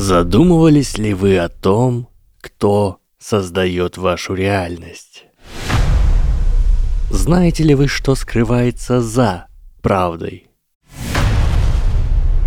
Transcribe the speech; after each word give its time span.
Задумывались 0.00 0.96
ли 0.96 1.12
вы 1.12 1.38
о 1.38 1.48
том, 1.48 2.08
кто 2.40 3.00
создает 3.18 3.96
вашу 3.96 4.34
реальность? 4.34 5.24
Знаете 7.10 7.64
ли 7.64 7.74
вы, 7.74 7.88
что 7.88 8.14
скрывается 8.14 9.00
за 9.00 9.48
правдой? 9.82 10.46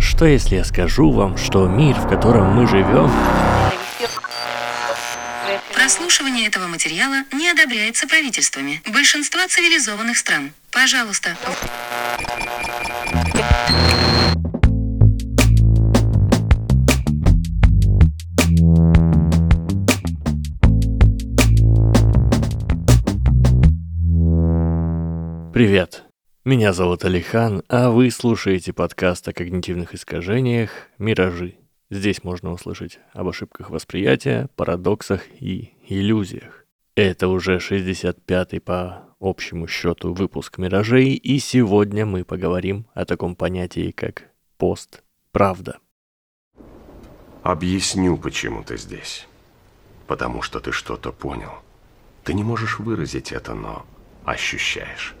Что 0.00 0.24
если 0.24 0.56
я 0.56 0.64
скажу 0.64 1.10
вам, 1.10 1.36
что 1.36 1.68
мир, 1.68 1.94
в 1.94 2.08
котором 2.08 2.54
мы 2.54 2.66
живем, 2.66 3.12
Прослушивание 5.74 6.46
этого 6.46 6.68
материала 6.68 7.24
не 7.32 7.50
одобряется 7.50 8.06
правительствами 8.06 8.80
большинства 8.86 9.46
цивилизованных 9.46 10.16
стран. 10.16 10.52
Пожалуйста, 10.70 11.36
Привет! 25.52 26.04
Меня 26.46 26.72
зовут 26.72 27.04
Алихан, 27.04 27.62
а 27.68 27.90
вы 27.90 28.10
слушаете 28.10 28.72
подкаст 28.72 29.28
о 29.28 29.34
когнитивных 29.34 29.92
искажениях 29.92 30.70
«Миражи». 30.96 31.56
Здесь 31.90 32.24
можно 32.24 32.52
услышать 32.52 33.00
об 33.12 33.28
ошибках 33.28 33.68
восприятия, 33.68 34.48
парадоксах 34.56 35.20
и 35.40 35.74
иллюзиях. 35.86 36.64
Это 36.94 37.28
уже 37.28 37.58
65-й 37.58 38.60
по 38.60 39.04
общему 39.20 39.66
счету 39.66 40.14
выпуск 40.14 40.56
«Миражей», 40.56 41.12
и 41.12 41.38
сегодня 41.38 42.06
мы 42.06 42.24
поговорим 42.24 42.86
о 42.94 43.04
таком 43.04 43.36
понятии, 43.36 43.90
как 43.90 44.30
пост-правда. 44.56 45.80
Объясню, 47.42 48.16
почему 48.16 48.64
ты 48.64 48.78
здесь. 48.78 49.28
Потому 50.06 50.40
что 50.40 50.60
ты 50.60 50.72
что-то 50.72 51.12
понял. 51.12 51.52
Ты 52.24 52.32
не 52.32 52.42
можешь 52.42 52.78
выразить 52.78 53.32
это, 53.32 53.52
но 53.52 53.84
ощущаешь. 54.24 55.14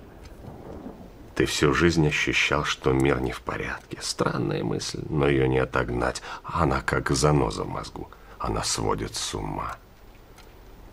Ты 1.42 1.46
всю 1.46 1.74
жизнь 1.74 2.06
ощущал, 2.06 2.62
что 2.62 2.92
мир 2.92 3.20
не 3.20 3.32
в 3.32 3.40
порядке. 3.40 3.98
Странная 4.00 4.62
мысль, 4.62 5.02
но 5.08 5.26
ее 5.26 5.48
не 5.48 5.58
отогнать. 5.58 6.22
Она 6.44 6.82
как 6.82 7.10
заноза 7.10 7.64
в 7.64 7.68
мозгу. 7.68 8.08
Она 8.38 8.62
сводит 8.62 9.16
с 9.16 9.34
ума. 9.34 9.76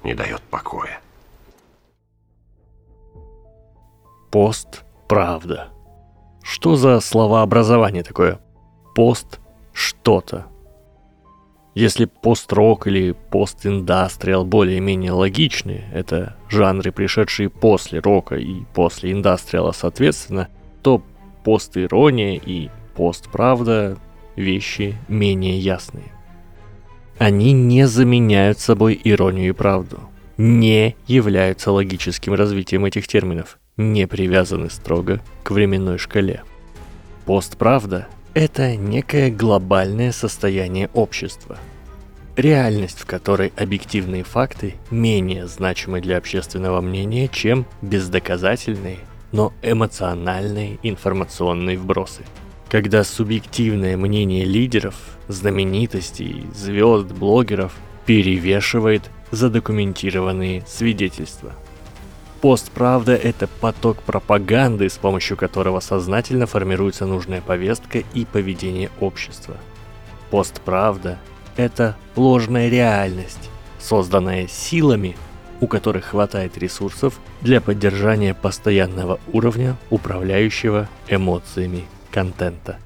Не 0.03 0.15
дает 0.15 0.41
покоя. 0.41 1.01
Пост 4.31 4.81
правда. 5.07 5.69
Что 6.41 6.75
за 6.75 6.99
словообразование 6.99 8.01
такое? 8.01 8.39
Пост 8.95 9.39
что-то. 9.71 10.47
Если 11.75 12.05
пост-рок 12.05 12.87
или 12.87 13.15
пост-индастриал 13.29 14.43
более-менее 14.43 15.11
логичны, 15.11 15.83
это 15.93 16.35
жанры, 16.49 16.91
пришедшие 16.91 17.49
после 17.49 17.99
рока 17.99 18.35
и 18.35 18.63
после 18.73 19.11
индастриала 19.11 19.71
соответственно, 19.71 20.49
то 20.81 21.03
пост-ирония 21.43 22.39
и 22.43 22.69
пост-правда– 22.95 23.97
вещи 24.35 24.95
менее 25.07 25.59
ясные. 25.59 26.11
Они 27.17 27.51
не 27.51 27.85
заменяют 27.87 28.59
собой 28.59 28.99
иронию 29.03 29.49
и 29.49 29.51
правду, 29.51 29.99
не 30.37 30.95
являются 31.05 31.71
логическим 31.71 32.33
развитием 32.33 32.85
этих 32.85 33.07
терминов, 33.07 33.59
не 33.75 34.07
привязаны 34.07 34.69
строго 34.69 35.21
к 35.43 35.51
временной 35.51 35.97
шкале. 35.97 36.43
Постправда– 37.25 38.07
это 38.33 38.75
некое 38.75 39.31
глобальное 39.31 40.11
состояние 40.11 40.89
общества– 40.93 41.57
реальность, 42.39 42.99
в 42.99 43.05
которой 43.05 43.51
объективные 43.57 44.23
факты 44.23 44.75
менее 44.89 45.47
значимы 45.47 46.01
для 46.01 46.17
общественного 46.17 46.81
мнения, 46.81 47.27
чем 47.27 47.65
бездоказательные, 47.81 48.99
но 49.31 49.53
эмоциональные 49.61 50.79
информационные 50.83 51.77
вбросы. 51.77 52.23
Когда 52.69 53.03
субъективное 53.03 53.97
мнение 53.97 54.45
лидеров, 54.45 54.95
знаменитостей, 55.27 56.45
звезд, 56.55 57.11
блогеров 57.11 57.75
перевешивает 58.05 59.09
задокументированные 59.31 60.63
свидетельства. 60.67 61.53
Постправда– 62.41 63.15
это 63.15 63.47
поток 63.47 64.01
пропаганды, 64.03 64.89
с 64.89 64.97
помощью 64.97 65.35
которого 65.35 65.81
сознательно 65.81 66.45
формируется 66.45 67.05
нужная 67.05 67.41
повестка 67.41 67.99
и 68.13 68.25
поведение 68.25 68.89
общества. 69.01 69.57
Постправда 70.31 71.19
это 71.57 71.97
ложная 72.15 72.69
реальность, 72.69 73.49
созданная 73.77 74.47
силами, 74.47 75.17
у 75.59 75.67
которых 75.67 76.05
хватает 76.05 76.57
ресурсов 76.57 77.19
для 77.41 77.59
поддержания 77.59 78.33
постоянного 78.33 79.19
уровня 79.33 79.75
управляющего 79.89 80.87
эмоциями 81.09 81.85
контента. 82.09 82.77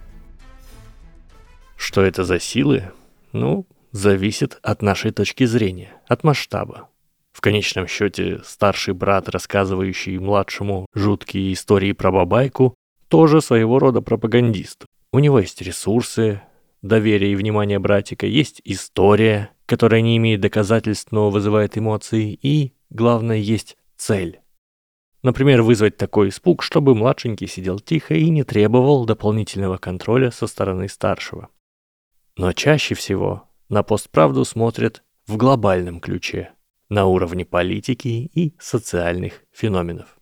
Что 1.78 2.02
это 2.02 2.24
за 2.24 2.40
силы? 2.40 2.92
Ну, 3.34 3.68
зависит 3.92 4.58
от 4.64 4.82
нашей 4.82 5.12
точки 5.12 5.46
зрения, 5.46 5.92
от 6.08 6.24
масштаба. 6.24 6.88
В 7.34 7.42
конечном 7.42 7.88
счете, 7.88 8.40
старший 8.46 8.94
брат, 8.94 9.28
рассказывающий 9.28 10.18
младшему 10.20 10.86
жуткие 10.94 11.52
истории 11.54 11.92
про 11.92 12.12
бабайку, 12.12 12.76
тоже 13.10 13.42
своего 13.42 13.80
рода 13.80 14.02
пропагандист. 14.02 14.86
У 15.12 15.20
него 15.20 15.40
есть 15.40 15.62
ресурсы, 15.62 16.42
доверия 16.82 17.32
и 17.32 17.36
внимания 17.36 17.80
братика, 17.80 18.26
есть 18.26 18.62
история, 18.64 19.50
которая 19.66 20.02
не 20.02 20.18
имеет 20.18 20.42
доказательств, 20.42 21.12
но 21.12 21.30
вызывает 21.30 21.78
эмоции, 21.78 22.38
и, 22.42 22.74
главное, 22.90 23.38
есть 23.38 23.78
цель. 23.98 24.40
Например, 25.24 25.62
вызвать 25.62 25.98
такой 25.98 26.30
испуг, 26.30 26.62
чтобы 26.62 26.96
младшенький 26.96 27.48
сидел 27.48 27.80
тихо 27.80 28.14
и 28.14 28.30
не 28.30 28.44
требовал 28.44 29.06
дополнительного 29.06 29.78
контроля 29.78 30.32
со 30.32 30.48
стороны 30.48 30.90
старшего. 30.90 31.50
Но 32.36 32.52
чаще 32.52 32.94
всего 32.94 33.50
на 33.70 33.84
постправду 33.84 34.44
смотрят 34.44 35.02
в 35.26 35.38
глобальном 35.38 36.02
ключе, 36.02 36.52
на 36.94 37.08
уровне 37.08 37.44
политики 37.44 38.30
и 38.34 38.54
социальных 38.60 39.42
феноменов. 39.52 40.16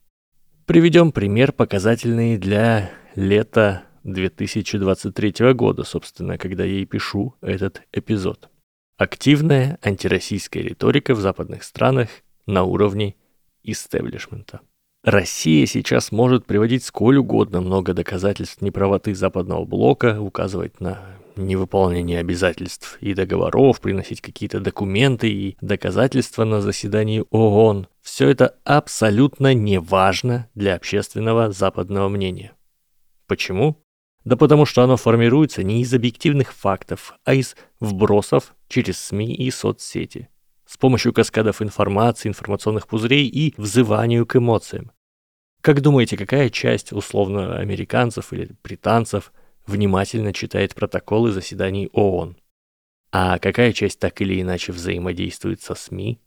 Приведем 0.65 1.11
пример, 1.11 1.51
показательный 1.51 2.37
для 2.37 2.91
лета 3.15 3.83
2023 4.05 5.53
года, 5.53 5.83
собственно, 5.83 6.37
когда 6.37 6.63
я 6.63 6.79
и 6.79 6.85
пишу 6.85 7.35
этот 7.41 7.81
эпизод. 7.91 8.49
Активная 8.97 9.79
антироссийская 9.81 10.63
риторика 10.63 11.13
в 11.13 11.19
западных 11.19 11.63
странах 11.63 12.07
на 12.45 12.63
уровне 12.63 13.15
истеблишмента. 13.63 14.61
Россия 15.03 15.65
сейчас 15.65 16.11
может 16.11 16.45
приводить 16.45 16.85
сколь 16.85 17.17
угодно 17.17 17.59
много 17.59 17.93
доказательств 17.93 18.61
неправоты 18.61 19.13
западного 19.13 19.65
блока, 19.65 20.21
указывать 20.21 20.79
на 20.79 21.17
невыполнение 21.35 22.19
обязательств 22.19 22.97
и 23.01 23.13
договоров, 23.13 23.81
приносить 23.81 24.21
какие-то 24.21 24.59
документы 24.59 25.29
и 25.29 25.57
доказательства 25.61 26.43
на 26.43 26.61
заседании 26.61 27.23
ООН. 27.29 27.87
Все 28.01 28.29
это 28.29 28.55
абсолютно 28.63 29.53
не 29.53 29.79
важно 29.79 30.49
для 30.55 30.75
общественного 30.75 31.51
западного 31.51 32.09
мнения. 32.09 32.53
Почему? 33.27 33.83
Да 34.23 34.35
потому 34.35 34.65
что 34.65 34.83
оно 34.83 34.97
формируется 34.97 35.63
не 35.63 35.81
из 35.81 35.93
объективных 35.93 36.53
фактов, 36.53 37.15
а 37.23 37.33
из 37.33 37.55
вбросов 37.79 38.55
через 38.67 38.99
СМИ 38.99 39.33
и 39.33 39.49
соцсети. 39.49 40.29
С 40.65 40.77
помощью 40.77 41.11
каскадов 41.11 41.61
информации, 41.61 42.29
информационных 42.29 42.87
пузырей 42.87 43.27
и 43.27 43.53
взыванию 43.57 44.25
к 44.25 44.35
эмоциям. 44.35 44.91
Как 45.61 45.81
думаете, 45.81 46.17
какая 46.17 46.49
часть, 46.49 46.91
условно, 46.91 47.57
американцев 47.57 48.33
или 48.33 48.55
британцев 48.63 49.31
внимательно 49.71 50.33
читает 50.33 50.75
протоколы 50.75 51.31
заседаний 51.31 51.89
ООН? 51.93 52.37
А 53.11 53.40
какая 53.40 53.73
часть 53.73 53.99
так 53.99 54.22
или 54.22 54.40
иначе 54.40 54.72
взаимодействует 54.72 55.61
со 55.61 55.75
СМИ? 55.75 56.19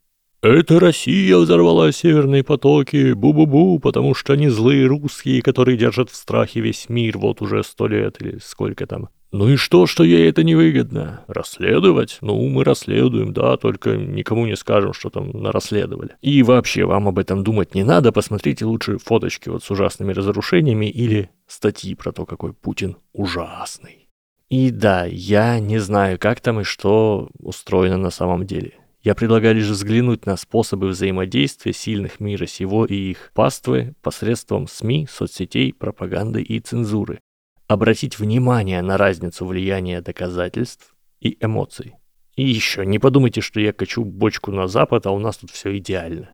Это 0.43 0.79
Россия 0.79 1.39
взорвала 1.39 1.91
северные 1.93 2.45
потоки, 2.45 3.13
бу-бу-бу, 3.13 3.79
потому 3.79 4.15
что 4.15 4.35
они 4.35 4.49
злые 4.49 4.87
русские, 4.87 5.41
которые 5.41 5.79
держат 5.79 6.11
в 6.11 6.17
страхе 6.17 6.61
весь 6.61 6.91
мир 6.91 7.17
вот 7.17 7.41
уже 7.41 7.63
сто 7.65 7.87
лет 7.87 8.21
или 8.21 8.39
сколько 8.43 8.87
там. 8.87 9.09
Ну 9.35 9.49
и 9.49 9.57
что, 9.57 9.89
что 9.89 10.05
ей 10.05 10.29
это 10.29 10.45
невыгодно? 10.45 11.25
Расследовать? 11.27 12.19
Ну, 12.21 12.49
мы 12.49 12.63
расследуем, 12.63 13.33
да, 13.33 13.57
только 13.57 13.97
никому 13.97 14.47
не 14.47 14.55
скажем, 14.55 14.93
что 14.93 15.11
там 15.11 15.31
нарасследовали. 15.31 16.15
И 16.23 16.45
вообще, 16.45 16.85
вам 16.85 17.09
об 17.09 17.19
этом 17.19 17.43
думать 17.43 17.75
не 17.75 17.83
надо, 17.83 18.13
посмотрите 18.13 18.65
лучше 18.65 18.99
фоточки 18.99 19.49
вот 19.49 19.65
с 19.65 19.71
ужасными 19.73 20.13
разрушениями 20.13 20.87
или 20.87 21.31
статьи 21.49 21.97
про 21.97 22.13
то, 22.13 22.27
какой 22.27 22.53
Путин 22.53 22.97
ужасный. 23.13 24.09
И 24.51 24.71
да, 24.71 25.05
я 25.05 25.59
не 25.59 25.79
знаю, 25.79 26.21
как 26.21 26.41
там 26.41 26.61
и 26.61 26.63
что 26.63 27.29
устроено 27.41 27.97
на 27.97 28.11
самом 28.11 28.47
деле. 28.47 28.75
Я 29.03 29.17
предлагаю 29.17 29.57
лишь 29.57 29.67
взглянуть 29.67 30.27
на 30.27 30.37
способы 30.37 30.91
взаимодействия 30.91 31.73
сильных 31.73 32.21
мира 32.21 32.47
сего 32.47 32.85
и 32.85 32.95
их 32.95 33.33
паствы 33.35 33.97
посредством 34.01 34.69
СМИ, 34.69 35.09
соцсетей, 35.11 35.73
пропаганды 35.73 36.41
и 36.41 36.61
цензуры. 36.61 37.19
Обратить 37.67 38.19
внимание 38.19 38.83
на 38.83 38.99
разницу 38.99 39.47
влияния 39.47 40.03
доказательств 40.03 40.95
и 41.21 41.39
эмоций. 41.41 41.95
И 42.37 42.45
еще, 42.45 42.85
не 42.85 42.99
подумайте, 42.99 43.41
что 43.41 43.61
я 43.61 43.73
качу 43.73 44.05
бочку 44.05 44.51
на 44.51 44.67
запад, 44.67 45.07
а 45.07 45.13
у 45.13 45.19
нас 45.19 45.39
тут 45.39 45.51
все 45.51 45.77
идеально. 45.79 46.33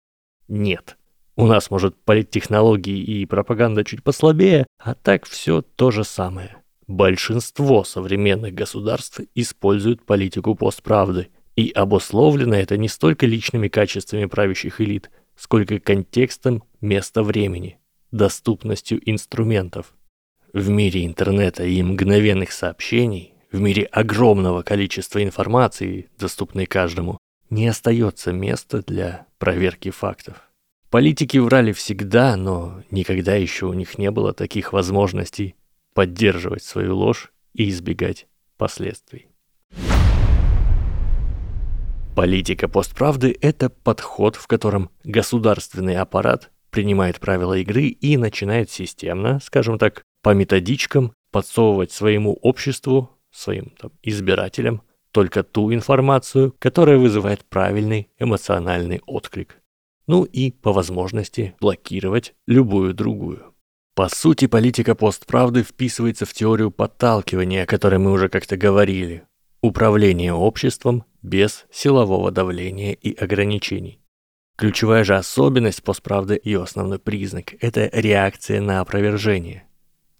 Нет. 0.48 0.96
У 1.36 1.46
нас, 1.46 1.70
может, 1.70 1.96
политтехнологии 2.02 2.98
и 2.98 3.26
пропаганда 3.26 3.84
чуть 3.84 4.02
послабее, 4.02 4.66
а 4.78 4.94
так 4.94 5.24
все 5.26 5.62
то 5.62 5.90
же 5.90 6.04
самое. 6.04 6.56
Большинство 6.86 7.84
современных 7.84 8.52
государств 8.52 9.20
используют 9.36 10.04
политику 10.04 10.56
постправды, 10.56 11.28
и 11.54 11.70
обусловлено 11.70 12.56
это 12.56 12.76
не 12.76 12.88
столько 12.88 13.26
личными 13.26 13.68
качествами 13.68 14.24
правящих 14.24 14.80
элит, 14.80 15.10
сколько 15.36 15.78
контекстом 15.78 16.64
места 16.80 17.22
времени, 17.22 17.78
доступностью 18.10 19.00
инструментов. 19.08 19.94
В 20.52 20.68
мире 20.68 21.06
интернета 21.06 21.64
и 21.64 21.80
мгновенных 21.80 22.50
сообщений, 22.50 23.34
в 23.52 23.60
мире 23.60 23.84
огромного 23.84 24.62
количества 24.62 25.22
информации, 25.22 26.08
доступной 26.18 26.66
каждому, 26.66 27.18
не 27.50 27.68
остается 27.68 28.32
места 28.32 28.82
для 28.82 29.26
проверки 29.38 29.90
фактов. 29.90 30.50
Политики 30.90 31.38
врали 31.38 31.70
всегда, 31.70 32.34
но 32.34 32.82
никогда 32.90 33.36
еще 33.36 33.66
у 33.66 33.74
них 33.74 33.96
не 33.96 34.10
было 34.10 34.32
таких 34.32 34.72
возможностей 34.72 35.54
поддерживать 35.94 36.64
свою 36.64 36.96
ложь 36.96 37.32
и 37.54 37.68
избегать 37.68 38.26
последствий. 38.56 39.28
Политика 42.16 42.66
постправды– 42.66 43.38
это 43.40 43.70
подход, 43.70 44.34
в 44.34 44.48
котором 44.48 44.90
государственный 45.04 45.96
аппарат 45.96 46.50
принимает 46.70 47.20
правила 47.20 47.56
игры 47.56 47.86
и 47.86 48.16
начинает 48.16 48.68
системно, 48.68 49.38
скажем 49.40 49.78
так, 49.78 50.02
по 50.22 50.34
методичкам 50.34 51.12
подсовывать 51.30 51.92
своему 51.92 52.34
обществу, 52.42 53.10
своим 53.30 53.72
там, 53.78 53.92
избирателям 54.02 54.82
только 55.12 55.42
ту 55.42 55.72
информацию, 55.72 56.54
которая 56.58 56.98
вызывает 56.98 57.44
правильный 57.44 58.08
эмоциональный 58.18 59.00
отклик. 59.06 59.56
Ну 60.06 60.24
и, 60.24 60.50
по 60.50 60.72
возможности, 60.72 61.54
блокировать 61.60 62.34
любую 62.46 62.94
другую. 62.94 63.54
По 63.94 64.08
сути, 64.08 64.46
политика 64.46 64.94
постправды 64.94 65.62
вписывается 65.62 66.26
в 66.26 66.32
теорию 66.32 66.70
подталкивания, 66.70 67.64
о 67.64 67.66
которой 67.66 67.98
мы 67.98 68.12
уже 68.12 68.28
как-то 68.28 68.56
говорили. 68.56 69.24
Управление 69.62 70.32
обществом 70.32 71.04
без 71.22 71.66
силового 71.70 72.30
давления 72.30 72.92
и 72.92 73.14
ограничений. 73.14 74.00
Ключевая 74.56 75.04
же 75.04 75.16
особенность 75.16 75.82
постправды, 75.82 76.40
ее 76.42 76.62
основной 76.62 76.98
признак– 76.98 77.54
это 77.60 77.90
реакция 77.92 78.60
на 78.60 78.80
опровержение 78.80 79.64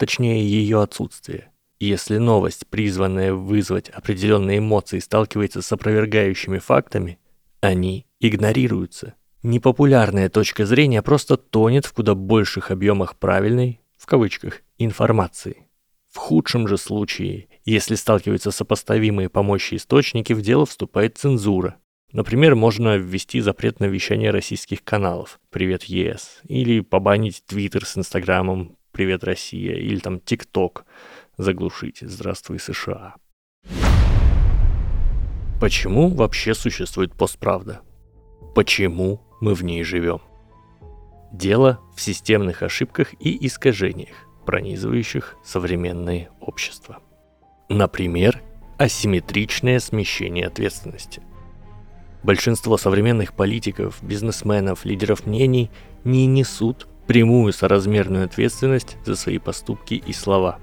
точнее 0.00 0.42
ее 0.42 0.80
отсутствие. 0.80 1.50
Если 1.78 2.16
новость, 2.16 2.66
призванная 2.66 3.34
вызвать 3.34 3.90
определенные 3.90 4.58
эмоции, 4.58 4.98
сталкивается 4.98 5.60
с 5.60 5.70
опровергающими 5.72 6.58
фактами, 6.58 7.18
они 7.60 8.06
игнорируются. 8.18 9.14
Непопулярная 9.42 10.30
точка 10.30 10.64
зрения 10.64 11.02
просто 11.02 11.36
тонет 11.36 11.84
в 11.84 11.92
куда 11.92 12.14
больших 12.14 12.70
объемах 12.70 13.18
правильной, 13.18 13.82
в 13.98 14.06
кавычках, 14.06 14.62
информации. 14.78 15.68
В 16.08 16.16
худшем 16.16 16.66
же 16.66 16.78
случае, 16.78 17.48
если 17.66 17.94
сталкиваются 17.94 18.50
сопоставимые 18.50 19.28
по 19.28 19.42
мощи 19.42 19.74
источники, 19.74 20.32
в 20.32 20.40
дело 20.40 20.64
вступает 20.64 21.18
цензура. 21.18 21.76
Например, 22.12 22.54
можно 22.54 22.96
ввести 22.96 23.40
запрет 23.40 23.80
на 23.80 23.84
вещание 23.84 24.30
российских 24.30 24.82
каналов 24.82 25.38
«Привет, 25.50 25.84
ЕС» 25.84 26.40
или 26.44 26.80
побанить 26.80 27.44
Твиттер 27.46 27.84
с 27.84 27.98
Инстаграмом 27.98 28.78
«Привет, 28.92 29.24
Россия» 29.24 29.74
или 29.74 29.98
там 29.98 30.20
ТикТок 30.20 30.84
заглушить 31.36 31.98
«Здравствуй, 32.00 32.58
США». 32.58 33.14
Почему 35.60 36.08
вообще 36.08 36.54
существует 36.54 37.14
постправда? 37.14 37.82
Почему 38.54 39.20
мы 39.40 39.54
в 39.54 39.62
ней 39.62 39.84
живем? 39.84 40.20
Дело 41.32 41.80
в 41.94 42.00
системных 42.00 42.62
ошибках 42.62 43.14
и 43.20 43.46
искажениях, 43.46 44.16
пронизывающих 44.44 45.36
современное 45.44 46.30
общество. 46.40 46.98
Например, 47.68 48.42
асимметричное 48.78 49.78
смещение 49.78 50.46
ответственности. 50.46 51.22
Большинство 52.22 52.76
современных 52.76 53.34
политиков, 53.34 54.02
бизнесменов, 54.02 54.84
лидеров 54.84 55.26
мнений 55.26 55.70
не 56.04 56.26
несут 56.26 56.88
прямую 57.10 57.52
соразмерную 57.52 58.26
ответственность 58.26 58.96
за 59.04 59.16
свои 59.16 59.38
поступки 59.38 59.94
и 59.94 60.12
слова. 60.12 60.60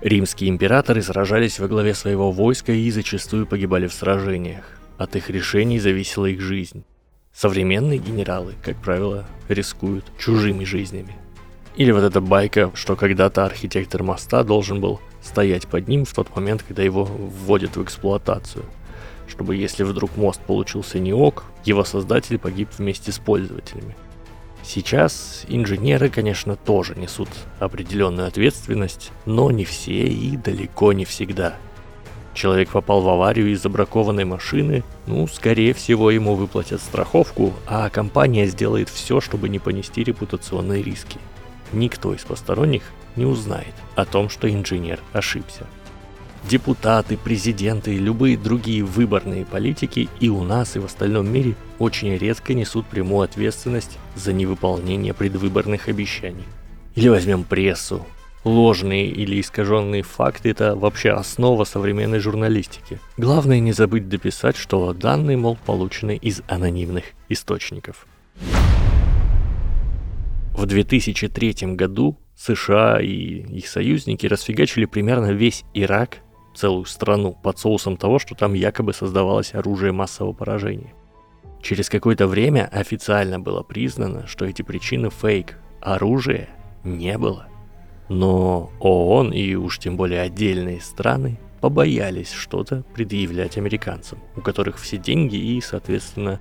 Римские 0.00 0.50
императоры 0.50 1.00
сражались 1.00 1.60
во 1.60 1.68
главе 1.68 1.94
своего 1.94 2.32
войска 2.32 2.72
и 2.72 2.90
зачастую 2.90 3.46
погибали 3.46 3.86
в 3.86 3.92
сражениях. 3.92 4.64
От 4.98 5.14
их 5.14 5.30
решений 5.30 5.78
зависела 5.78 6.26
их 6.26 6.40
жизнь. 6.40 6.82
Современные 7.32 8.00
генералы, 8.00 8.54
как 8.64 8.78
правило, 8.78 9.26
рискуют 9.48 10.04
чужими 10.18 10.64
жизнями. 10.64 11.14
Или 11.76 11.92
вот 11.92 12.02
эта 12.02 12.20
байка, 12.20 12.72
что 12.74 12.96
когда-то 12.96 13.44
архитектор 13.44 14.02
моста 14.02 14.42
должен 14.42 14.80
был 14.80 15.00
стоять 15.22 15.68
под 15.68 15.86
ним 15.86 16.04
в 16.04 16.12
тот 16.12 16.34
момент, 16.34 16.64
когда 16.66 16.82
его 16.82 17.04
вводят 17.04 17.76
в 17.76 17.82
эксплуатацию. 17.84 18.64
Чтобы 19.28 19.54
если 19.54 19.84
вдруг 19.84 20.16
мост 20.16 20.40
получился 20.40 20.98
не 20.98 21.12
ок, 21.12 21.44
его 21.64 21.84
создатель 21.84 22.40
погиб 22.40 22.70
вместе 22.76 23.12
с 23.12 23.20
пользователями. 23.20 23.94
Сейчас 24.64 25.44
инженеры, 25.46 26.08
конечно, 26.08 26.56
тоже 26.56 26.94
несут 26.94 27.28
определенную 27.60 28.26
ответственность, 28.26 29.12
но 29.26 29.50
не 29.50 29.64
все 29.64 30.06
и 30.06 30.36
далеко 30.38 30.92
не 30.94 31.04
всегда. 31.04 31.54
Человек 32.32 32.70
попал 32.70 33.02
в 33.02 33.08
аварию 33.08 33.52
из-за 33.52 33.68
бракованной 33.68 34.24
машины, 34.24 34.82
ну, 35.06 35.28
скорее 35.28 35.74
всего, 35.74 36.10
ему 36.10 36.34
выплатят 36.34 36.80
страховку, 36.80 37.52
а 37.66 37.88
компания 37.90 38.46
сделает 38.46 38.88
все, 38.88 39.20
чтобы 39.20 39.48
не 39.48 39.58
понести 39.58 40.02
репутационные 40.02 40.82
риски. 40.82 41.18
Никто 41.72 42.14
из 42.14 42.22
посторонних 42.22 42.82
не 43.16 43.26
узнает 43.26 43.74
о 43.94 44.04
том, 44.04 44.28
что 44.28 44.50
инженер 44.50 44.98
ошибся 45.12 45.66
депутаты, 46.48 47.16
президенты 47.16 47.94
и 47.94 47.98
любые 47.98 48.36
другие 48.36 48.84
выборные 48.84 49.44
политики 49.44 50.08
и 50.20 50.28
у 50.28 50.42
нас, 50.44 50.76
и 50.76 50.78
в 50.78 50.84
остальном 50.84 51.32
мире 51.32 51.54
очень 51.78 52.16
редко 52.16 52.54
несут 52.54 52.86
прямую 52.86 53.22
ответственность 53.24 53.98
за 54.14 54.32
невыполнение 54.32 55.14
предвыборных 55.14 55.88
обещаний. 55.88 56.44
Или 56.94 57.08
возьмем 57.08 57.44
прессу. 57.44 58.06
Ложные 58.44 59.06
или 59.06 59.40
искаженные 59.40 60.02
факты– 60.02 60.50
это 60.50 60.76
вообще 60.76 61.10
основа 61.10 61.64
современной 61.64 62.18
журналистики. 62.18 63.00
Главное 63.16 63.58
не 63.58 63.72
забыть 63.72 64.08
дописать, 64.10 64.56
что 64.56 64.92
данные, 64.92 65.38
мол, 65.38 65.56
получены 65.64 66.16
из 66.16 66.42
анонимных 66.46 67.04
источников. 67.30 68.06
В 70.52 70.66
2003 70.66 71.74
году 71.74 72.18
США 72.36 73.00
и 73.00 73.08
их 73.08 73.66
союзники 73.66 74.26
расфигачили 74.26 74.84
примерно 74.84 75.32
весь 75.32 75.64
Ирак 75.72 76.18
целую 76.54 76.84
страну 76.84 77.36
под 77.42 77.58
соусом 77.58 77.96
того, 77.96 78.18
что 78.18 78.34
там 78.34 78.54
якобы 78.54 78.92
создавалось 78.92 79.54
оружие 79.54 79.92
массового 79.92 80.32
поражения. 80.32 80.94
Через 81.62 81.88
какое-то 81.88 82.26
время 82.26 82.68
официально 82.70 83.40
было 83.40 83.62
признано, 83.62 84.26
что 84.26 84.44
эти 84.44 84.62
причины 84.62 85.10
фейк, 85.10 85.58
оружия 85.80 86.48
не 86.84 87.16
было. 87.18 87.46
Но 88.08 88.70
ООН 88.80 89.32
и 89.32 89.54
уж 89.54 89.78
тем 89.78 89.96
более 89.96 90.20
отдельные 90.20 90.80
страны 90.80 91.38
побоялись 91.60 92.30
что-то 92.30 92.84
предъявлять 92.94 93.56
американцам, 93.56 94.18
у 94.36 94.42
которых 94.42 94.78
все 94.78 94.98
деньги 94.98 95.36
и, 95.36 95.60
соответственно, 95.62 96.38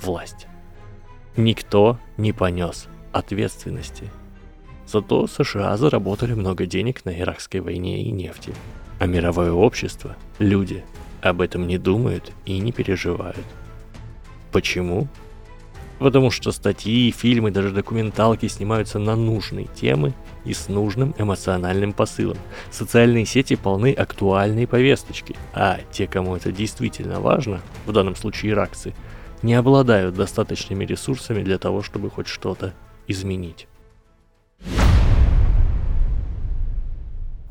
власть. 0.00 0.48
Никто 1.36 1.98
не 2.16 2.32
понес 2.32 2.88
ответственности. 3.12 4.10
Зато 4.86 5.28
США 5.28 5.76
заработали 5.76 6.34
много 6.34 6.66
денег 6.66 7.04
на 7.04 7.18
иракской 7.18 7.60
войне 7.60 8.02
и 8.02 8.10
нефти. 8.10 8.52
А 8.98 9.06
мировое 9.06 9.52
общество, 9.52 10.16
люди, 10.38 10.84
об 11.20 11.40
этом 11.40 11.66
не 11.66 11.78
думают 11.78 12.32
и 12.44 12.58
не 12.58 12.72
переживают. 12.72 13.44
Почему? 14.52 15.08
Потому 15.98 16.30
что 16.30 16.52
статьи, 16.52 17.10
фильмы, 17.10 17.50
даже 17.50 17.70
документалки 17.70 18.46
снимаются 18.46 18.98
на 18.98 19.16
нужные 19.16 19.66
темы 19.74 20.12
и 20.44 20.52
с 20.52 20.68
нужным 20.68 21.14
эмоциональным 21.18 21.92
посылом. 21.92 22.36
Социальные 22.70 23.26
сети 23.26 23.56
полны 23.56 23.92
актуальной 23.92 24.66
повесточки, 24.66 25.36
а 25.52 25.78
те, 25.92 26.06
кому 26.06 26.36
это 26.36 26.52
действительно 26.52 27.20
важно, 27.20 27.62
в 27.86 27.92
данном 27.92 28.16
случае 28.16 28.52
иракцы, 28.52 28.92
не 29.42 29.54
обладают 29.54 30.14
достаточными 30.14 30.84
ресурсами 30.84 31.42
для 31.42 31.58
того, 31.58 31.82
чтобы 31.82 32.10
хоть 32.10 32.28
что-то 32.28 32.74
изменить. 33.06 33.66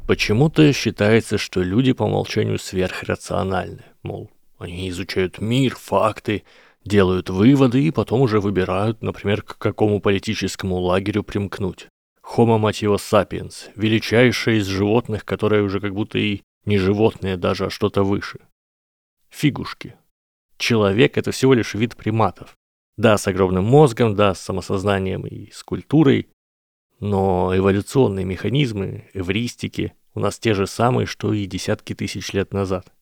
Почему-то 0.06 0.74
считается, 0.74 1.38
что 1.38 1.62
люди 1.62 1.94
по 1.94 2.04
умолчанию 2.04 2.60
сверхрациональны. 2.60 3.84
Мол, 4.02 4.30
они 4.58 4.90
изучают 4.90 5.40
мир, 5.40 5.76
факты, 5.76 6.44
делают 6.84 7.30
выводы 7.30 7.84
и 7.84 7.92
потом 7.92 8.22
уже 8.22 8.42
выбирают, 8.42 9.02
например, 9.02 9.44
к 9.44 9.58
какому 9.58 10.02
политическому 10.02 10.78
лагерю 10.78 11.24
примкнуть. 11.24 11.88
Homo 12.36 12.58
его 12.82 12.96
sapiens, 12.96 13.70
величайшее 13.76 14.60
из 14.60 14.68
животных, 14.68 15.24
которое 15.24 15.62
уже 15.62 15.80
как 15.80 15.94
будто 15.94 16.18
и 16.18 16.42
не 16.66 16.78
животное 16.78 17.38
даже, 17.38 17.68
а 17.68 17.70
что-то 17.70 18.04
выше. 18.04 18.40
фигушки. 19.30 19.96
Человек— 20.58 21.18
это 21.18 21.32
всего 21.32 21.54
лишь 21.54 21.74
вид 21.74 21.96
приматов. 21.96 22.56
Да, 22.98 23.18
с 23.18 23.28
огромным 23.28 23.66
мозгом, 23.66 24.16
да, 24.16 24.36
с 24.36 24.42
самосознанием 24.42 25.26
и 25.26 25.50
с 25.52 25.64
культурой, 25.64 26.30
но 27.04 27.52
эволюционные 27.54 28.24
механизмы, 28.24 29.10
эвристики 29.14 29.94
у 30.14 30.22
нас 30.22 30.40
те 30.40 30.54
же 30.54 30.66
самые, 30.66 31.06
что 31.06 31.34
и 31.34 31.46
десятки 31.46 31.94
тысяч 31.94 32.32
лет 32.32 32.54
назад. 32.54 32.94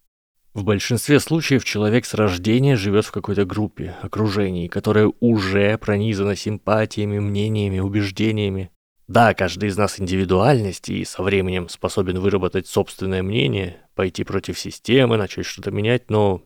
В 0.55 0.63
большинстве 0.63 1.19
случаев 1.19 1.63
человек 1.63 2.05
с 2.05 2.15
рождения 2.15 2.75
живет 2.75 3.05
в 3.05 3.11
какой-то 3.11 3.45
группе, 3.45 3.95
окружении, 4.01 4.67
которое 4.67 5.13
уже 5.19 5.77
пронизано 5.77 6.35
симпатиями, 6.35 7.19
мнениями, 7.19 7.77
убеждениями. 7.77 8.71
Да, 9.07 9.35
каждый 9.35 9.69
из 9.69 9.77
нас 9.77 9.99
индивидуальность 9.99 10.89
и 10.89 11.05
со 11.05 11.21
временем 11.21 11.69
способен 11.69 12.19
выработать 12.19 12.65
собственное 12.65 13.21
мнение, 13.21 13.77
пойти 13.93 14.23
против 14.23 14.57
системы, 14.57 15.15
начать 15.17 15.45
что-то 15.45 15.69
менять, 15.69 16.09
но 16.09 16.41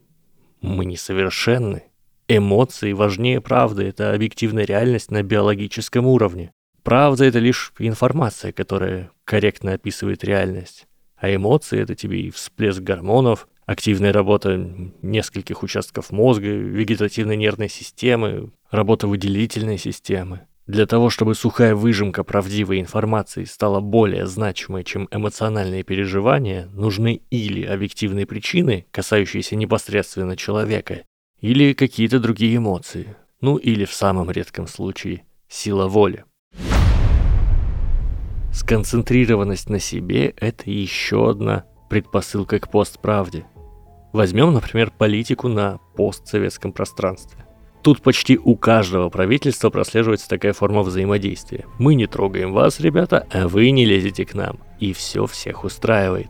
мы 0.60 0.84
несовершенны. 0.84 1.84
Эмоции 2.28 2.92
важнее 2.92 3.40
правды, 3.40 3.84
это 3.84 4.14
объективная 4.14 4.66
реальность 4.66 5.10
на 5.10 5.24
биологическом 5.24 6.06
уровне. 6.06 6.52
Правда— 6.86 7.26
это 7.26 7.40
лишь 7.40 7.74
информация, 7.80 8.52
которая 8.52 9.10
корректно 9.24 9.74
описывает 9.74 10.24
реальность. 10.24 10.86
А 11.18 11.34
эмоции— 11.34 11.80
это 11.82 11.96
тебе 11.96 12.22
и 12.22 12.30
всплеск 12.30 12.80
гормонов, 12.80 13.48
активная 13.66 14.14
работа 14.14 14.56
нескольких 15.02 15.64
участков 15.64 16.12
мозга, 16.12 16.48
вегетативной 16.48 17.38
нервной 17.38 17.70
системы, 17.70 18.52
работа 18.70 19.08
выделительной 19.08 19.80
системы. 19.80 20.42
Для 20.68 20.86
того, 20.86 21.10
чтобы 21.10 21.34
сухая 21.34 21.74
выжимка 21.74 22.24
правдивой 22.24 22.82
информации 22.82 23.46
стала 23.46 23.80
более 23.80 24.28
значимой, 24.28 24.84
чем 24.84 25.08
эмоциональные 25.10 25.82
переживания, 25.82 26.68
нужны 26.72 27.22
или 27.32 27.66
объективные 27.66 28.28
причины, 28.28 28.86
касающиеся 28.92 29.56
непосредственно 29.56 30.38
человека, 30.38 31.02
или 31.42 31.74
какие-то 31.74 32.20
другие 32.20 32.58
эмоции. 32.58 33.16
Ну 33.42 33.58
или 33.58 33.86
в 33.86 33.94
самом 33.94 34.30
редком 34.30 34.68
случае 34.68 35.24
сила 35.50 35.88
воли. 35.88 36.26
Сконцентрированность 38.56 39.70
на 39.70 39.80
себе– 39.80 40.34
это 40.38 40.72
еще 40.72 41.30
одна 41.30 41.66
предпосылка 41.90 42.58
к 42.58 42.72
постправде. 42.72 43.46
Возьмем, 44.14 44.54
например, 44.54 44.94
политику 44.98 45.50
на 45.50 45.80
постсоветском 45.98 46.72
пространстве. 46.72 47.46
Тут 47.82 48.02
почти 48.02 48.38
у 48.38 48.56
каждого 48.56 49.10
правительства 49.10 49.70
прослеживается 49.70 50.30
такая 50.30 50.54
форма 50.54 50.84
взаимодействия. 50.84 51.66
Мы 51.80 51.96
не 51.96 52.08
трогаем 52.08 52.54
вас, 52.54 52.80
ребята, 52.80 53.28
а 53.30 53.50
вы 53.50 53.72
не 53.72 53.84
лезете 53.84 54.26
к 54.26 54.34
нам. 54.34 54.60
И 54.80 54.94
все 54.94 55.26
всех 55.26 55.66
устраивает. 55.66 56.30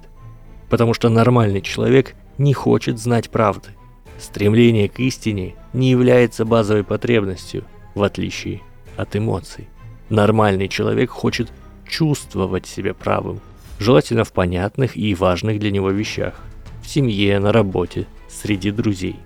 Потому 0.67 0.96
что 0.96 1.10
нормальный 1.10 1.62
человек 1.62 2.15
не 2.39 2.53
хочет 2.53 2.98
знать 2.98 3.29
правды. 3.29 3.70
Стремление 4.17 4.89
к 4.89 5.00
истине 5.00 5.53
не 5.74 5.91
является 5.91 6.44
базовой 6.44 6.84
потребностью, 6.84 7.65
в 7.94 8.01
отличие 8.01 8.62
от 8.98 9.15
эмоций. 9.15 9.70
Нормальный 10.10 10.67
человек 10.67 11.12
хочет 11.12 11.51
чувствовать 11.87 12.65
себя 12.65 12.93
правым, 12.93 13.39
желательно 13.79 14.23
в 14.23 14.31
понятных 14.31 14.97
и 14.97 15.15
важных 15.15 15.59
для 15.59 15.71
него 15.71 15.89
вещах, 15.89 16.35
в 16.83 16.87
семье, 16.87 17.39
на 17.39 17.51
работе, 17.51 18.07
среди 18.29 18.71
друзей. 18.71 19.17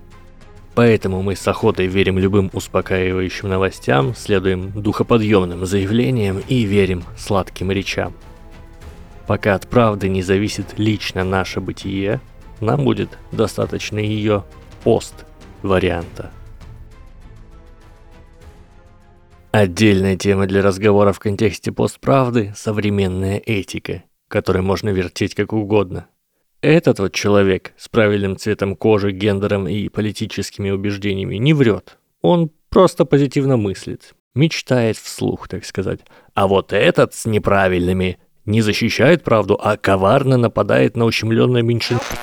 Поэтому 0.74 1.22
мы 1.22 1.36
с 1.36 1.46
охотой 1.46 1.86
верим 1.86 2.18
любым 2.18 2.50
успокаивающим 2.52 3.48
новостям, 3.48 4.14
следуем 4.14 4.70
духоподъемным 4.70 5.66
заявлениям 5.66 6.40
и 6.48 6.62
верим 6.62 7.04
сладким 7.18 7.70
речам. 7.70 8.14
Пока 9.26 9.54
от 9.54 9.68
правды 9.68 10.08
не 10.08 10.22
зависит 10.22 10.78
лично 10.78 11.24
наше 11.24 11.60
бытие, 11.60 12.20
нам 12.60 12.84
будет 12.84 13.18
достаточно 13.32 13.98
ее 13.98 14.44
пост-варианта. 14.84 16.30
Отдельная 19.52 20.16
тема 20.16 20.46
для 20.46 20.62
разговора 20.62 21.12
в 21.12 21.18
контексте 21.18 21.72
постправды– 21.72 22.52
современная 22.56 23.38
этика, 23.38 24.04
которой 24.28 24.62
можно 24.62 24.90
вертеть 24.90 25.34
как 25.34 25.52
угодно– 25.52 26.06
этот 26.62 26.98
вот 26.98 27.14
человек 27.14 27.72
с 27.78 27.88
правильным 27.88 28.36
цветом 28.36 28.76
кожи, 28.76 29.12
гендером 29.12 29.66
и 29.66 29.88
политическими 29.88 30.68
убеждениями 30.68 31.36
не 31.36 31.54
врет. 31.54 31.96
Он 32.20 32.50
просто 32.68 33.06
позитивно 33.06 33.56
мыслит, 33.56 34.14
мечтает 34.34 34.98
вслух, 34.98 35.48
так 35.48 35.64
сказать. 35.64 36.00
А 36.34 36.46
вот 36.46 36.74
этот 36.74 37.14
с 37.14 37.24
неправильными 37.24 38.18
не 38.44 38.60
защищает 38.60 39.24
правду, 39.24 39.58
а 39.58 39.78
коварно 39.78 40.36
нападает 40.36 40.98
на 40.98 41.06
ущемленное 41.06 41.62
меньшинство. 41.62 42.18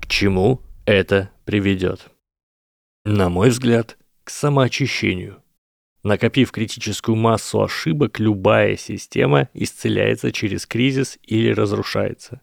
К 0.00 0.06
чему 0.08 0.62
это 0.86 1.28
приведет? 1.44 2.11
На 3.04 3.28
мой 3.28 3.48
взгляд, 3.48 3.98
к 4.22 4.30
самоочищению. 4.30 5.42
Накопив 6.04 6.52
критическую 6.52 7.16
массу 7.16 7.60
ошибок, 7.60 8.20
любая 8.20 8.76
система 8.76 9.48
исцеляется 9.54 10.30
через 10.30 10.66
кризис 10.66 11.18
или 11.24 11.50
разрушается. 11.50 12.40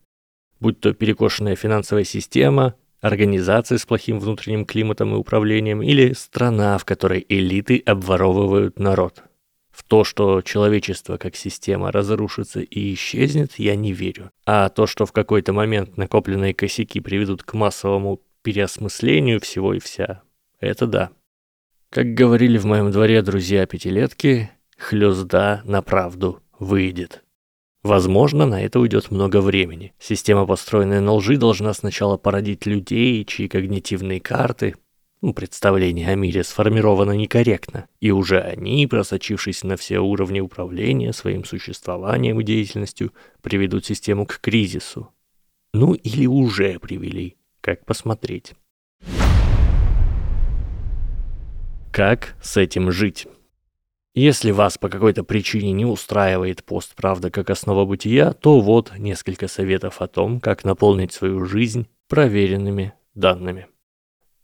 Будь 0.60 0.82
то 0.82 0.94
перекошенная 0.94 1.56
финансовая 1.56 2.04
система, 2.04 2.76
организация 3.00 3.78
с 3.78 3.86
плохим 3.86 4.20
внутренним 4.20 4.66
климатом 4.66 5.14
и 5.14 5.18
управлением 5.18 5.82
или 5.82 6.12
страна, 6.12 6.78
в 6.78 6.84
которой 6.84 7.26
элиты 7.30 7.82
обворовывают 7.86 8.80
народ. 8.80 9.24
В 9.72 9.84
то, 9.86 10.04
что 10.04 10.42
человечество 10.42 11.16
как 11.16 11.38
система 11.38 11.90
разрушится 11.90 12.60
и 12.60 12.94
исчезнет, 12.94 13.54
я 13.60 13.78
не 13.78 13.94
верю. 13.94 14.32
А 14.46 14.68
то, 14.68 14.88
что 14.88 15.06
в 15.06 15.14
какой-то 15.14 15.54
момент 15.54 15.96
накопленные 15.96 16.54
косяки 16.54 17.00
приведут 17.00 17.44
к 17.44 17.54
массовому 17.54 18.22
переосмыслению 18.42 19.40
всего 19.40 19.74
и 19.74 19.80
вся, 19.80 20.22
это 20.60 20.88
да. 20.88 21.10
Как 21.90 22.14
говорили 22.14 22.58
в 22.58 22.66
моем 22.66 22.92
дворе 22.92 23.22
друзья 23.22 23.66
пятилетки, 23.66 24.52
хлёзда 24.78 25.62
на 25.66 25.82
правду 25.82 26.42
выйдет. 26.60 27.24
Возможно, 27.82 28.46
на 28.46 28.62
это 28.62 28.80
уйдет 28.80 29.10
много 29.10 29.40
времени. 29.42 29.94
Система, 30.00 30.46
построенная 30.46 31.00
на 31.00 31.14
лжи, 31.14 31.38
должна 31.38 31.74
сначала 31.74 32.18
породить 32.18 32.66
людей, 32.66 33.24
чьи 33.24 33.48
когнитивные 33.48 34.20
карты, 34.20 34.76
ну, 35.22 35.34
представления 35.34 36.10
о 36.10 36.16
мире 36.16 36.44
сформированы 36.44 37.18
некорректно, 37.18 37.88
и 38.00 38.12
уже 38.12 38.40
они, 38.40 38.88
просочившись 38.88 39.64
на 39.64 39.76
все 39.76 40.00
уровни 40.00 40.40
управления 40.40 41.12
своим 41.14 41.44
существованием 41.44 42.40
и 42.40 42.44
деятельностью, 42.44 43.14
приведут 43.42 43.86
систему 43.86 44.26
к 44.26 44.40
кризису. 44.40 45.12
Ну 45.74 45.94
или 45.94 46.26
уже 46.26 46.80
привели, 46.80 47.38
как 47.62 47.86
посмотреть. 47.86 48.54
Как 52.00 52.36
с 52.42 52.56
этим 52.56 52.94
жить? 52.94 53.28
Если 54.14 54.52
вас 54.52 54.78
по 54.78 54.88
какой-то 54.88 55.26
причине 55.26 55.74
не 55.74 55.86
устраивает 55.86 56.64
пост 56.64 56.96
«Правда» 56.96 57.30
как 57.30 57.50
основа 57.50 57.84
бытия, 57.84 58.32
то 58.32 58.62
вот 58.62 58.94
несколько 58.98 59.50
советов 59.50 60.02
о 60.02 60.08
том, 60.08 60.40
как 60.40 60.64
наполнить 60.64 61.12
свою 61.12 61.44
жизнь 61.44 61.88
проверенными 62.08 62.94
данными. 63.16 63.68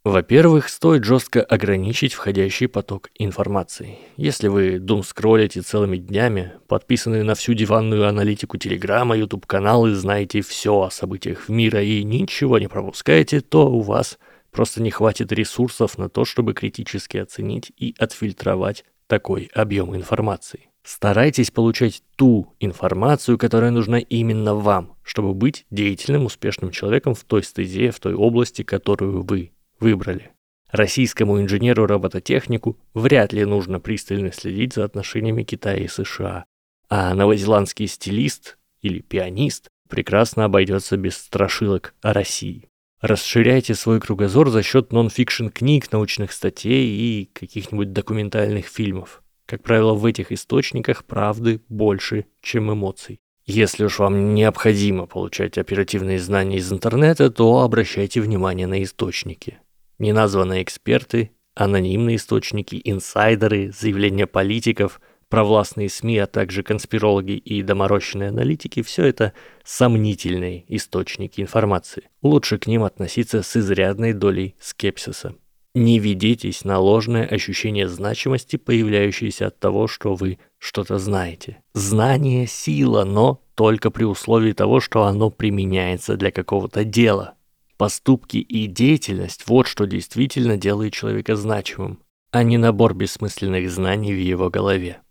Во-первых, 0.04 0.68
стоит 0.68 1.04
жестко 1.04 1.42
ограничить 1.42 2.12
входящий 2.12 2.68
поток 2.68 3.08
информации. 3.18 4.00
Если 4.18 4.48
вы 4.48 4.78
дум 4.78 5.02
скроллите 5.02 5.62
целыми 5.62 5.96
днями, 5.96 6.52
подписаны 6.68 7.22
на 7.22 7.34
всю 7.34 7.54
диванную 7.54 8.06
аналитику 8.06 8.58
Телеграма, 8.58 9.16
YouTube-каналы, 9.16 9.94
знаете 9.94 10.42
все 10.42 10.82
о 10.82 10.90
событиях 10.90 11.48
мира 11.48 11.82
и 11.82 12.04
ничего 12.04 12.58
не 12.58 12.68
пропускаете, 12.68 13.40
то 13.40 13.70
у 13.72 13.80
вас– 13.80 14.18
Просто 14.56 14.82
не 14.82 14.90
хватит 14.90 15.32
ресурсов 15.32 15.98
на 15.98 16.08
то, 16.08 16.24
чтобы 16.24 16.54
критически 16.54 17.18
оценить 17.18 17.72
и 17.76 17.94
отфильтровать 17.98 18.86
такой 19.06 19.50
объем 19.52 19.94
информации. 19.94 20.70
Старайтесь 20.82 21.50
получать 21.50 22.02
ту 22.16 22.54
информацию, 22.58 23.36
которая 23.36 23.70
нужна 23.70 23.98
именно 23.98 24.54
вам, 24.54 24.96
чтобы 25.02 25.34
быть 25.34 25.66
деятельным, 25.70 26.24
успешным 26.24 26.70
человеком 26.70 27.14
в 27.14 27.22
той 27.24 27.42
стезе, 27.42 27.90
в 27.90 28.00
той 28.00 28.14
области, 28.14 28.62
которую 28.62 29.24
вы 29.24 29.52
выбрали. 29.78 30.32
Российскому 30.70 31.38
инженеру-робототехнику 31.42 32.78
вряд 32.94 33.34
ли 33.34 33.44
нужно 33.44 33.78
пристально 33.78 34.32
следить 34.32 34.72
за 34.72 34.84
отношениями 34.84 35.42
Китая 35.42 35.84
и 35.84 35.86
США, 35.86 36.46
а 36.88 37.14
новозеландский 37.14 37.88
стилист 37.88 38.56
или 38.80 39.00
пианист 39.00 39.68
прекрасно 39.90 40.46
обойдется 40.46 40.96
без 40.96 41.18
страшилок 41.18 41.94
о 42.00 42.14
России. 42.14 42.70
Расширяйте 43.00 43.74
свой 43.74 44.00
кругозор 44.00 44.48
за 44.48 44.62
счет 44.62 44.92
нон-фикшн 44.92 45.48
книг, 45.48 45.92
научных 45.92 46.32
статей 46.32 46.86
и 46.86 47.30
каких-нибудь 47.32 47.92
документальных 47.92 48.66
фильмов. 48.66 49.22
Как 49.44 49.62
правило, 49.62 49.94
в 49.94 50.04
этих 50.06 50.32
источниках 50.32 51.04
правды 51.04 51.60
больше, 51.68 52.26
чем 52.40 52.72
эмоций. 52.72 53.18
Если 53.44 53.84
уж 53.84 54.00
вам 54.00 54.34
необходимо 54.34 55.06
получать 55.06 55.56
оперативные 55.56 56.18
знания 56.18 56.56
из 56.56 56.72
интернета, 56.72 57.30
то 57.30 57.60
обращайте 57.60 58.20
внимание 58.20 58.66
на 58.66 58.82
источники. 58.82 59.58
Неназванные 59.98 60.64
эксперты, 60.64 61.30
анонимные 61.54 62.16
источники, 62.16 62.80
инсайдеры, 62.82 63.72
заявления 63.72 64.26
политиков, 64.26 65.00
Провластные 65.28 65.88
СМИ, 65.88 66.18
а 66.18 66.26
также 66.26 66.62
конспирологи 66.62 67.32
и 67.32 67.62
доморощенные 67.62 68.28
аналитики– 68.28 68.82
все 68.84 69.04
это 69.06 69.32
сомнительные 69.64 70.64
источники 70.68 71.40
информации. 71.40 72.04
Лучше 72.22 72.58
к 72.58 72.68
ним 72.68 72.84
относиться 72.84 73.42
с 73.42 73.56
изрядной 73.56 74.12
долей 74.12 74.54
скепсиса. 74.60 75.34
Не 75.74 75.98
ведитесь 75.98 76.64
на 76.64 76.78
ложное 76.78 77.26
ощущение 77.26 77.88
значимости, 77.88 78.56
появляющееся 78.56 79.48
от 79.48 79.58
того, 79.58 79.88
что 79.88 80.14
вы 80.14 80.38
что-то 80.58 80.98
знаете. 80.98 81.58
Знание– 81.74 82.46
сила, 82.48 83.04
но 83.04 83.42
только 83.54 83.90
при 83.90 84.04
условии 84.04 84.52
того, 84.52 84.80
что 84.80 85.02
оно 85.02 85.30
применяется 85.30 86.16
для 86.16 86.30
какого-то 86.30 86.84
дела. 86.84 87.34
Поступки 87.76 88.38
и 88.38 88.66
деятельность– 88.68 89.42
вот 89.48 89.66
что 89.66 89.86
действительно 89.86 90.56
делает 90.56 90.94
человека 90.94 91.36
значимым, 91.36 91.98
а 92.30 92.42
не 92.42 92.56
набор 92.56 92.94
бессмысленных 92.94 93.70
знаний 93.70 94.14
в 94.14 94.18
его 94.18 94.48
голове. 94.48 95.02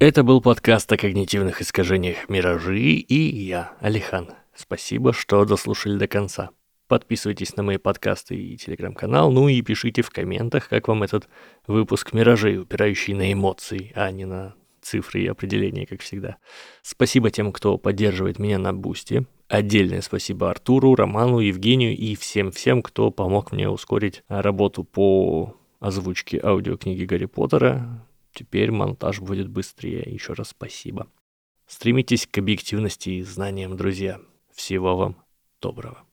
Это 0.00 0.24
был 0.24 0.40
подкаст 0.40 0.90
о 0.92 0.96
когнитивных 0.96 1.62
искажениях 1.62 2.28
«Миражи» 2.28 2.80
и 2.80 3.44
я, 3.44 3.72
Алихан. 3.80 4.30
Спасибо, 4.52 5.12
что 5.12 5.44
дослушали 5.44 5.96
до 5.96 6.08
конца. 6.08 6.50
Подписывайтесь 6.88 7.54
на 7.56 7.62
мои 7.62 7.76
подкасты 7.76 8.34
и 8.34 8.56
телеграм-канал, 8.56 9.30
ну 9.30 9.48
и 9.48 9.62
пишите 9.62 10.02
в 10.02 10.10
комментах, 10.10 10.68
как 10.68 10.88
вам 10.88 11.04
этот 11.04 11.28
выпуск 11.68 12.12
«Миражей», 12.12 12.58
упирающий 12.58 13.14
на 13.14 13.32
эмоции, 13.32 13.92
а 13.94 14.10
не 14.10 14.24
на 14.24 14.54
цифры 14.82 15.22
и 15.22 15.28
определения, 15.28 15.86
как 15.86 16.00
всегда. 16.00 16.38
Спасибо 16.82 17.30
тем, 17.30 17.52
кто 17.52 17.78
поддерживает 17.78 18.40
меня 18.40 18.58
на 18.58 18.74
Boosty. 18.74 19.26
Отдельное 19.46 20.02
спасибо 20.02 20.50
Артуру, 20.50 20.96
Роману, 20.96 21.38
Евгению 21.38 21.96
и 21.96 22.16
всем-всем, 22.16 22.82
кто 22.82 23.12
помог 23.12 23.52
мне 23.52 23.68
ускорить 23.70 24.24
работу 24.28 24.82
по 24.82 25.56
озвучке 25.78 26.40
аудиокниги 26.42 27.04
Гарри 27.04 27.26
Поттера. 27.26 28.04
Теперь 28.34 28.72
монтаж 28.72 29.20
будет 29.20 29.48
быстрее. 29.48 30.02
Еще 30.06 30.32
раз 30.32 30.48
спасибо. 30.48 31.08
Стремитесь 31.66 32.26
к 32.26 32.36
объективности 32.36 33.10
и 33.10 33.22
знаниям, 33.22 33.76
друзья. 33.76 34.20
Всего 34.52 34.96
вам 34.96 35.16
доброго. 35.60 36.03